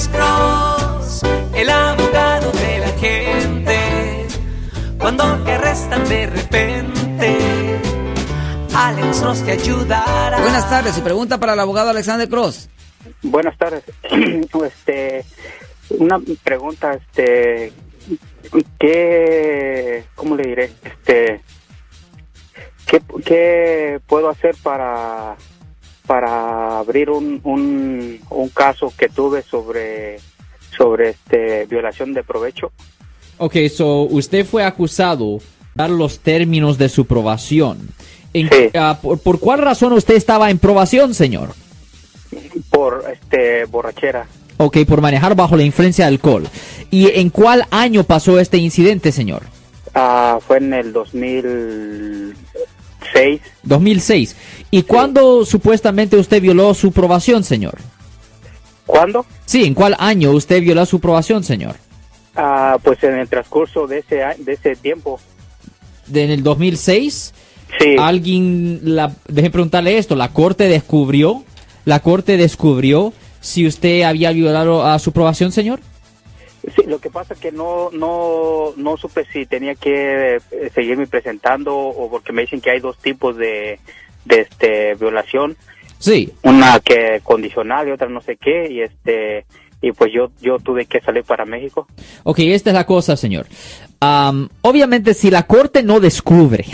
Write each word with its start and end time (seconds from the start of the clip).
Alex 0.00 0.16
Cross, 0.16 1.22
el 1.54 1.68
abogado 1.68 2.50
de 2.52 2.78
la 2.78 2.88
gente. 2.98 4.26
Cuando 4.98 5.44
te 5.44 5.52
arrestan 5.52 6.08
de 6.08 6.26
repente, 6.26 7.38
Alex 8.74 9.20
Cross 9.20 9.44
te 9.44 9.52
ayudará. 9.52 10.40
Buenas 10.40 10.70
tardes, 10.70 10.94
su 10.94 11.02
pregunta 11.02 11.36
para 11.36 11.52
el 11.52 11.60
abogado 11.60 11.90
Alexander 11.90 12.26
Cross. 12.30 12.70
Buenas 13.20 13.58
tardes. 13.58 13.84
este, 14.64 15.22
una 15.90 16.18
pregunta, 16.42 16.94
este, 16.94 17.70
¿qué, 18.78 20.04
cómo 20.14 20.34
le 20.34 20.44
diré? 20.44 20.72
Este, 20.82 21.42
¿qué, 22.86 23.02
qué 23.22 24.00
puedo 24.06 24.30
hacer 24.30 24.56
para, 24.62 25.36
para 26.10 26.80
abrir 26.80 27.08
un, 27.08 27.40
un, 27.44 28.18
un 28.30 28.48
caso 28.48 28.92
que 28.98 29.08
tuve 29.08 29.42
sobre, 29.42 30.18
sobre 30.76 31.10
este, 31.10 31.66
violación 31.66 32.12
de 32.14 32.24
provecho? 32.24 32.72
Ok, 33.38 33.54
so 33.72 34.02
usted 34.10 34.44
fue 34.44 34.64
acusado 34.64 35.36
de 35.36 35.42
dar 35.76 35.88
los 35.88 36.18
términos 36.18 36.78
de 36.78 36.88
su 36.88 37.04
probación. 37.06 37.90
En- 38.34 38.48
Sí. 38.48 38.70
ah, 38.74 38.98
por, 39.00 39.20
por 39.20 39.38
cuál 39.38 39.60
razón 39.60 39.92
usted 39.92 40.16
estaba 40.16 40.50
en 40.50 40.58
probación, 40.58 41.14
señor? 41.14 41.50
Por, 42.70 43.04
este, 43.12 43.66
borrachera. 43.66 44.26
Ok, 44.56 44.78
por 44.88 45.00
manejar 45.00 45.36
bajo 45.36 45.56
la 45.56 45.62
influencia 45.62 46.06
de 46.06 46.08
alcohol. 46.08 46.48
¿Y 46.90 47.06
en 47.20 47.30
cuál 47.30 47.66
año 47.70 48.02
pasó 48.02 48.40
este 48.40 48.56
incidente, 48.56 49.12
señor? 49.12 49.42
Ah, 49.94 50.40
fue 50.44 50.56
en 50.56 50.74
el 50.74 50.92
2006. 53.12 53.40
2006. 53.62 54.36
¿Y 54.70 54.82
cuándo 54.82 55.44
supuestamente 55.44 56.16
usted 56.16 56.40
violó 56.40 56.74
su 56.74 56.92
probación, 56.92 57.44
señor? 57.44 57.78
¿Cuándo? 58.86 59.24
Sí, 59.46 59.64
¿en 59.64 59.74
cuál 59.74 59.96
año 59.98 60.30
usted 60.32 60.60
violó 60.62 60.84
su 60.86 61.00
probación, 61.00 61.44
señor? 61.44 61.76
Ah, 62.34 62.78
pues 62.82 63.02
en 63.04 63.18
el 63.18 63.28
transcurso 63.28 63.86
de 63.86 63.98
ese, 63.98 64.22
de 64.38 64.52
ese 64.52 64.76
tiempo. 64.76 65.20
De- 66.06 66.24
¿En 66.24 66.30
el 66.30 66.42
2006? 66.42 67.34
Sí. 67.78 67.96
Alguien, 67.98 68.80
la, 68.82 69.12
deje 69.28 69.50
preguntarle 69.50 69.96
esto, 69.98 70.16
¿la 70.16 70.28
corte 70.32 70.64
descubrió, 70.64 71.44
la 71.84 72.00
corte 72.00 72.36
descubrió 72.36 73.12
si 73.40 73.66
usted 73.66 74.02
había 74.02 74.32
violado 74.32 74.84
a 74.84 74.98
su 74.98 75.12
probación, 75.12 75.52
señor? 75.52 75.80
Sí, 76.76 76.82
lo 76.86 76.98
que 77.00 77.10
pasa 77.10 77.34
es 77.34 77.40
que 77.40 77.52
no, 77.52 77.90
no, 77.92 78.72
no 78.76 78.96
supe 78.96 79.24
si 79.32 79.46
tenía 79.46 79.74
que 79.74 80.36
eh, 80.36 80.70
seguirme 80.74 81.06
presentando 81.06 81.76
o 81.76 82.10
porque 82.10 82.32
me 82.32 82.42
dicen 82.42 82.60
que 82.60 82.70
hay 82.70 82.80
dos 82.80 82.98
tipos 82.98 83.36
de, 83.36 83.78
de 84.24 84.40
este, 84.40 84.94
violación, 84.94 85.56
Sí. 85.98 86.32
una 86.42 86.80
que 86.80 87.20
condicional 87.22 87.88
y 87.88 87.92
otra 87.92 88.08
no 88.08 88.20
sé 88.22 88.36
qué, 88.36 88.70
y 88.70 88.80
este, 88.82 89.44
y 89.82 89.92
pues 89.92 90.12
yo, 90.12 90.30
yo 90.40 90.58
tuve 90.58 90.86
que 90.86 91.00
salir 91.00 91.24
para 91.24 91.44
México. 91.44 91.86
Ok, 92.24 92.38
esta 92.40 92.70
es 92.70 92.74
la 92.74 92.86
cosa, 92.86 93.16
señor. 93.16 93.46
Am, 94.00 94.48
obviamente, 94.62 95.12
si 95.12 95.30
la 95.30 95.42
corte 95.42 95.82
no 95.82 96.00
descubre, 96.00 96.64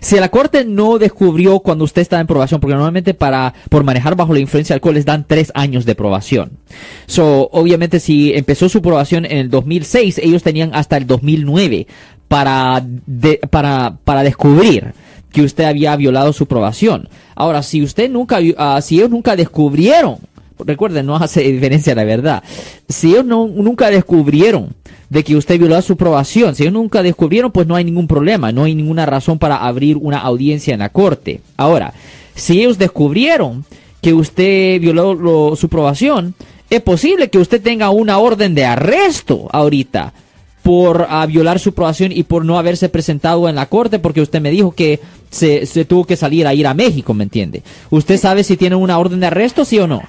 si 0.00 0.18
la 0.18 0.30
corte 0.30 0.64
no 0.64 0.98
descubrió 0.98 1.60
cuando 1.60 1.84
usted 1.84 2.02
está 2.02 2.18
en 2.18 2.26
probación, 2.26 2.60
porque 2.60 2.74
normalmente 2.74 3.14
para 3.14 3.54
por 3.68 3.84
manejar 3.84 4.16
bajo 4.16 4.32
la 4.34 4.40
influencia 4.40 4.74
de 4.74 4.78
alcohol 4.78 4.94
les 4.94 5.04
dan 5.04 5.24
tres 5.26 5.52
años 5.54 5.84
de 5.84 5.94
probación. 5.94 6.58
So, 7.06 7.48
obviamente, 7.52 8.00
si 8.00 8.34
empezó 8.34 8.68
su 8.68 8.82
probación 8.82 9.24
en 9.24 9.38
el 9.38 9.48
2006, 9.48 10.18
ellos 10.18 10.42
tenían 10.42 10.74
hasta 10.74 10.96
el 10.96 11.06
2009 11.06 11.86
para 12.26 12.84
para 13.50 13.98
para 14.02 14.24
descubrir 14.24 14.92
que 15.30 15.42
usted 15.42 15.64
había 15.64 15.94
violado 15.94 16.32
su 16.32 16.46
probación. 16.46 17.08
Ahora, 17.36 17.62
si 17.62 17.80
usted 17.80 18.10
nunca, 18.10 18.40
ah, 18.58 18.80
si 18.82 18.96
ellos 18.96 19.10
nunca 19.10 19.36
descubrieron 19.36 20.18
recuerden, 20.64 21.06
no 21.06 21.16
hace 21.16 21.42
diferencia 21.42 21.94
la 21.94 22.04
verdad. 22.04 22.42
Si 22.88 23.10
ellos 23.10 23.24
no, 23.24 23.46
nunca 23.46 23.90
descubrieron 23.90 24.74
de 25.12 25.24
que 25.24 25.36
usted 25.36 25.58
violó 25.58 25.82
su 25.82 25.98
probación, 25.98 26.54
si 26.54 26.62
ellos 26.62 26.72
nunca 26.72 27.02
descubrieron, 27.02 27.52
pues 27.52 27.66
no 27.66 27.76
hay 27.76 27.84
ningún 27.84 28.06
problema, 28.06 28.50
no 28.50 28.64
hay 28.64 28.74
ninguna 28.74 29.04
razón 29.04 29.38
para 29.38 29.56
abrir 29.56 29.98
una 29.98 30.16
audiencia 30.16 30.72
en 30.72 30.80
la 30.80 30.88
corte. 30.88 31.42
Ahora, 31.58 31.92
si 32.34 32.60
ellos 32.60 32.78
descubrieron 32.78 33.66
que 34.00 34.14
usted 34.14 34.80
violó 34.80 35.54
su 35.54 35.68
probación, 35.68 36.34
es 36.70 36.80
posible 36.80 37.28
que 37.28 37.36
usted 37.36 37.60
tenga 37.60 37.90
una 37.90 38.16
orden 38.16 38.54
de 38.54 38.64
arresto 38.64 39.50
ahorita 39.52 40.14
por 40.62 41.06
ah, 41.10 41.26
violar 41.26 41.58
su 41.58 41.74
probación 41.74 42.10
y 42.10 42.22
por 42.22 42.46
no 42.46 42.58
haberse 42.58 42.88
presentado 42.88 43.50
en 43.50 43.56
la 43.56 43.66
corte 43.66 43.98
porque 43.98 44.22
usted 44.22 44.40
me 44.40 44.50
dijo 44.50 44.72
que 44.72 44.98
se, 45.28 45.66
se 45.66 45.84
tuvo 45.84 46.06
que 46.06 46.16
salir 46.16 46.46
a 46.46 46.54
ir 46.54 46.66
a 46.66 46.72
México, 46.72 47.12
¿me 47.12 47.24
entiende? 47.24 47.62
¿Usted 47.90 48.16
sabe 48.16 48.44
si 48.44 48.56
tiene 48.56 48.76
una 48.76 48.98
orden 48.98 49.20
de 49.20 49.26
arresto, 49.26 49.66
sí 49.66 49.78
o 49.78 49.86
no? 49.86 50.00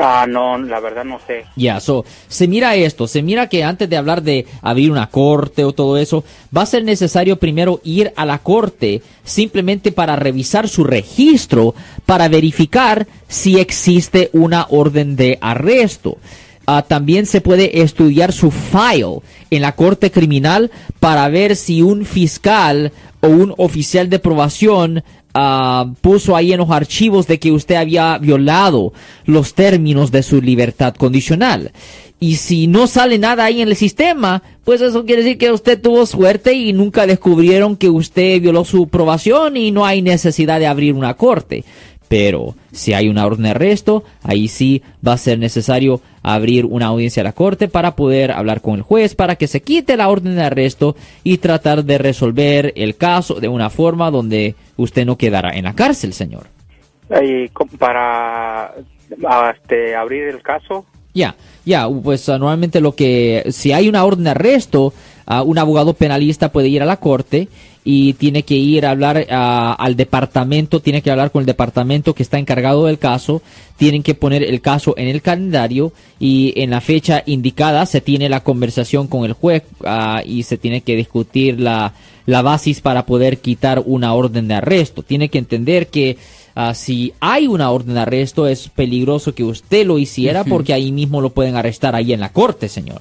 Ah, 0.00 0.26
no, 0.28 0.58
la 0.58 0.80
verdad 0.80 1.04
no 1.04 1.18
sé. 1.26 1.44
Ya, 1.56 1.80
so, 1.80 2.04
se 2.28 2.48
mira 2.48 2.74
esto, 2.76 3.06
se 3.06 3.22
mira 3.22 3.48
que 3.48 3.64
antes 3.64 3.88
de 3.90 3.96
hablar 3.96 4.22
de 4.22 4.46
abrir 4.62 4.90
una 4.90 5.08
corte 5.08 5.64
o 5.64 5.72
todo 5.72 5.98
eso, 5.98 6.24
va 6.56 6.62
a 6.62 6.66
ser 6.66 6.84
necesario 6.84 7.38
primero 7.38 7.80
ir 7.84 8.12
a 8.16 8.24
la 8.24 8.38
corte 8.38 9.02
simplemente 9.24 9.92
para 9.92 10.16
revisar 10.16 10.68
su 10.68 10.84
registro, 10.84 11.74
para 12.06 12.28
verificar 12.28 13.06
si 13.28 13.58
existe 13.58 14.30
una 14.32 14.66
orden 14.70 15.16
de 15.16 15.38
arresto. 15.40 16.18
Ah, 16.66 16.82
también 16.82 17.26
se 17.26 17.40
puede 17.40 17.82
estudiar 17.82 18.32
su 18.32 18.50
file 18.50 19.18
en 19.50 19.62
la 19.62 19.74
corte 19.74 20.10
criminal 20.10 20.70
para 21.00 21.28
ver 21.28 21.56
si 21.56 21.82
un 21.82 22.04
fiscal 22.04 22.92
o 23.20 23.28
un 23.28 23.54
oficial 23.56 24.08
de 24.08 24.20
probación 24.20 25.02
ah, 25.34 25.86
puso 26.00 26.36
ahí 26.36 26.52
en 26.52 26.58
los 26.58 26.70
archivos 26.70 27.26
de 27.26 27.40
que 27.40 27.50
usted 27.50 27.74
había 27.74 28.16
violado 28.18 28.92
los 29.24 29.54
términos 29.54 30.12
de 30.12 30.22
su 30.22 30.40
libertad 30.40 30.94
condicional. 30.94 31.72
Y 32.20 32.36
si 32.36 32.68
no 32.68 32.86
sale 32.86 33.18
nada 33.18 33.46
ahí 33.46 33.62
en 33.62 33.68
el 33.68 33.74
sistema, 33.74 34.44
pues 34.62 34.80
eso 34.80 35.04
quiere 35.04 35.24
decir 35.24 35.38
que 35.38 35.50
usted 35.50 35.82
tuvo 35.82 36.06
suerte 36.06 36.52
y 36.52 36.72
nunca 36.72 37.04
descubrieron 37.04 37.76
que 37.76 37.90
usted 37.90 38.40
violó 38.40 38.64
su 38.64 38.86
probación 38.86 39.56
y 39.56 39.72
no 39.72 39.84
hay 39.84 40.02
necesidad 40.02 40.60
de 40.60 40.68
abrir 40.68 40.94
una 40.94 41.14
corte. 41.14 41.64
Pero 42.12 42.54
si 42.72 42.92
hay 42.92 43.08
una 43.08 43.24
orden 43.24 43.44
de 43.44 43.50
arresto, 43.52 44.04
ahí 44.22 44.46
sí 44.46 44.82
va 45.06 45.14
a 45.14 45.16
ser 45.16 45.38
necesario 45.38 46.02
abrir 46.22 46.66
una 46.66 46.88
audiencia 46.88 47.22
a 47.22 47.24
la 47.24 47.32
corte 47.32 47.68
para 47.68 47.96
poder 47.96 48.32
hablar 48.32 48.60
con 48.60 48.74
el 48.74 48.82
juez 48.82 49.14
para 49.14 49.36
que 49.36 49.46
se 49.46 49.62
quite 49.62 49.96
la 49.96 50.10
orden 50.10 50.34
de 50.36 50.42
arresto 50.42 50.94
y 51.24 51.38
tratar 51.38 51.84
de 51.84 51.96
resolver 51.96 52.74
el 52.76 52.96
caso 52.96 53.40
de 53.40 53.48
una 53.48 53.70
forma 53.70 54.10
donde 54.10 54.56
usted 54.76 55.06
no 55.06 55.16
quedará 55.16 55.56
en 55.56 55.64
la 55.64 55.72
cárcel, 55.72 56.12
señor. 56.12 56.48
Y 57.22 57.48
co- 57.48 57.66
para 57.78 58.74
este, 59.54 59.96
abrir 59.96 60.24
el 60.24 60.42
caso, 60.42 60.84
Ya, 61.14 61.36
ya, 61.64 61.88
pues 61.88 62.28
ah, 62.28 62.38
normalmente 62.38 62.80
lo 62.80 62.94
que, 62.94 63.44
si 63.50 63.72
hay 63.72 63.88
una 63.88 64.04
orden 64.04 64.24
de 64.24 64.30
arresto, 64.30 64.94
ah, 65.26 65.42
un 65.42 65.58
abogado 65.58 65.92
penalista 65.92 66.50
puede 66.50 66.68
ir 66.68 66.82
a 66.82 66.86
la 66.86 66.96
corte 66.96 67.48
y 67.84 68.14
tiene 68.14 68.44
que 68.44 68.54
ir 68.54 68.86
a 68.86 68.92
hablar 68.92 69.26
ah, 69.30 69.76
al 69.78 69.94
departamento, 69.94 70.80
tiene 70.80 71.02
que 71.02 71.10
hablar 71.10 71.30
con 71.30 71.40
el 71.40 71.46
departamento 71.46 72.14
que 72.14 72.22
está 72.22 72.38
encargado 72.38 72.86
del 72.86 72.98
caso, 72.98 73.42
tienen 73.76 74.02
que 74.02 74.14
poner 74.14 74.42
el 74.42 74.62
caso 74.62 74.94
en 74.96 75.08
el 75.08 75.20
calendario 75.20 75.92
y 76.18 76.54
en 76.56 76.70
la 76.70 76.80
fecha 76.80 77.22
indicada 77.26 77.84
se 77.84 78.00
tiene 78.00 78.30
la 78.30 78.40
conversación 78.40 79.06
con 79.06 79.24
el 79.24 79.34
juez 79.34 79.64
y 80.24 80.44
se 80.44 80.56
tiene 80.56 80.80
que 80.80 80.96
discutir 80.96 81.60
la, 81.60 81.92
la 82.24 82.42
basis 82.42 82.80
para 82.80 83.04
poder 83.04 83.38
quitar 83.38 83.82
una 83.84 84.14
orden 84.14 84.48
de 84.48 84.54
arresto. 84.54 85.02
Tiene 85.02 85.28
que 85.28 85.38
entender 85.38 85.88
que 85.88 86.16
Ah, 86.54 86.74
si 86.74 87.14
hay 87.20 87.46
una 87.46 87.70
orden 87.70 87.94
de 87.94 88.00
arresto, 88.00 88.46
es 88.46 88.68
peligroso 88.68 89.34
que 89.34 89.44
usted 89.44 89.86
lo 89.86 89.98
hiciera 89.98 90.44
porque 90.44 90.72
ahí 90.72 90.92
mismo 90.92 91.20
lo 91.20 91.30
pueden 91.30 91.56
arrestar 91.56 91.94
ahí 91.94 92.12
en 92.12 92.20
la 92.20 92.30
corte, 92.30 92.68
señor. 92.68 93.00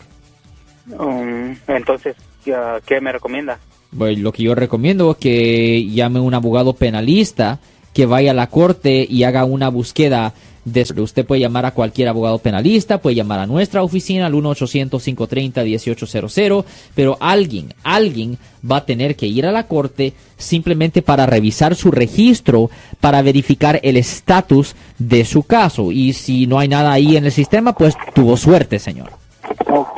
um, 0.97 1.55
entonces, 1.67 2.15
¿qué 2.43 3.01
me 3.01 3.11
recomienda? 3.11 3.59
Pues 3.97 4.17
lo 4.17 4.31
que 4.31 4.43
yo 4.43 4.55
recomiendo 4.55 5.11
es 5.11 5.17
que 5.17 5.85
llame 5.87 6.19
a 6.19 6.21
un 6.21 6.33
abogado 6.33 6.73
penalista 6.73 7.59
que 7.93 8.05
vaya 8.05 8.31
a 8.31 8.35
la 8.35 8.47
corte 8.47 9.07
y 9.09 9.23
haga 9.23 9.45
una 9.45 9.69
búsqueda 9.69 10.33
de 10.63 10.85
usted 11.01 11.25
puede 11.25 11.41
llamar 11.41 11.65
a 11.65 11.71
cualquier 11.71 12.07
abogado 12.07 12.37
penalista, 12.37 12.99
puede 12.99 13.15
llamar 13.15 13.39
a 13.39 13.47
nuestra 13.47 13.81
oficina 13.83 14.27
al 14.27 14.33
1-800-530-1800, 14.33 16.63
pero 16.93 17.17
alguien, 17.19 17.73
alguien 17.83 18.37
va 18.69 18.77
a 18.77 18.85
tener 18.85 19.15
que 19.15 19.25
ir 19.25 19.47
a 19.47 19.51
la 19.51 19.65
corte 19.67 20.13
simplemente 20.37 21.01
para 21.01 21.25
revisar 21.25 21.73
su 21.75 21.89
registro, 21.91 22.69
para 22.99 23.23
verificar 23.23 23.79
el 23.83 23.97
estatus 23.97 24.75
de 24.99 25.25
su 25.25 25.41
caso. 25.43 25.91
Y 25.91 26.13
si 26.13 26.47
no 26.47 26.59
hay 26.59 26.67
nada 26.67 26.91
ahí 26.91 27.17
en 27.17 27.25
el 27.25 27.31
sistema, 27.31 27.73
pues 27.73 27.95
tuvo 28.13 28.37
suerte, 28.37 28.77
señor. 28.77 29.09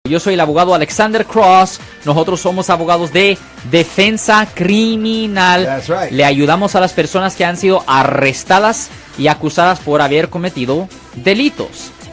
Yo 0.09 0.19
soy 0.19 0.33
el 0.33 0.41
abogado 0.41 0.73
Alexander 0.73 1.25
Cross. 1.25 1.79
Nosotros 2.03 2.41
somos 2.41 2.69
abogados 2.69 3.13
de 3.13 3.37
defensa 3.71 4.45
criminal. 4.53 5.63
That's 5.63 5.87
right. 5.87 6.11
Le 6.11 6.25
ayudamos 6.25 6.75
a 6.75 6.81
las 6.81 6.91
personas 6.91 7.35
que 7.35 7.45
han 7.45 7.55
sido 7.55 7.85
arrestadas 7.87 8.89
y 9.17 9.27
acusadas 9.27 9.79
por 9.79 10.01
haber 10.01 10.29
cometido 10.29 10.89
delitos. 11.15 11.93